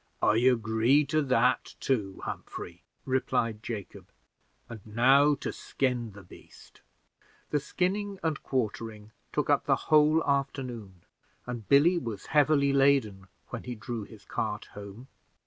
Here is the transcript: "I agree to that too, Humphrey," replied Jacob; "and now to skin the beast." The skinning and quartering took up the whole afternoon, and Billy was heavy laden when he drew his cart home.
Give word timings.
"I 0.23 0.37
agree 0.37 1.05
to 1.05 1.21
that 1.21 1.75
too, 1.79 2.21
Humphrey," 2.25 2.81
replied 3.05 3.61
Jacob; 3.61 4.07
"and 4.67 4.81
now 4.83 5.35
to 5.35 5.53
skin 5.53 6.13
the 6.13 6.23
beast." 6.23 6.81
The 7.51 7.59
skinning 7.59 8.17
and 8.23 8.41
quartering 8.41 9.11
took 9.31 9.47
up 9.51 9.65
the 9.67 9.75
whole 9.75 10.23
afternoon, 10.25 11.03
and 11.45 11.69
Billy 11.69 11.99
was 11.99 12.25
heavy 12.33 12.73
laden 12.73 13.27
when 13.49 13.61
he 13.65 13.75
drew 13.75 14.01
his 14.03 14.25
cart 14.25 14.65
home. 14.73 15.07